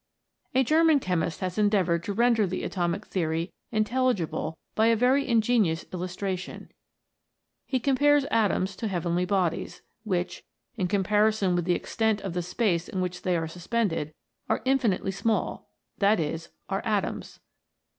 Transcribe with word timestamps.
A 0.55 0.63
German 0.63 0.99
chemist 0.99 1.41
has 1.41 1.59
endeavoured 1.59 2.03
to 2.05 2.13
render 2.13 2.47
the 2.47 2.63
atomic 2.63 3.05
theory 3.05 3.53
intelligible 3.71 4.57
by 4.73 4.87
a 4.87 4.95
very 4.95 5.25
inge 5.25 5.47
nious 5.47 5.85
illustration. 5.93 6.71
He 7.67 7.79
compares 7.79 8.25
atoms 8.31 8.75
to 8.77 8.87
the 8.87 8.91
heavenly 8.91 9.25
bodies, 9.25 9.83
which, 10.03 10.41
in 10.75 10.87
comparison 10.87 11.55
with 11.55 11.65
the 11.65 11.75
extent 11.75 12.19
of 12.21 12.33
the 12.33 12.41
space 12.41 12.89
in 12.89 12.99
which 12.99 13.21
they 13.21 13.37
are 13.37 13.47
suspended, 13.47 14.11
are 14.49 14.63
infinitely 14.65 15.11
small: 15.11 15.69
that 15.99 16.19
is, 16.19 16.49
are 16.67 16.81
atoms. 16.83 17.39